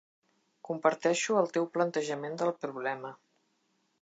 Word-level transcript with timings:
Comparteixo 0.69 1.37
el 1.41 1.51
teu 1.57 1.69
plantejament 1.77 2.41
del 2.41 2.53
problema. 2.65 3.17